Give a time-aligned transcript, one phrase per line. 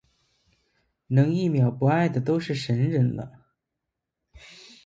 [1.05, 3.31] 能一秒不爱的都是神人了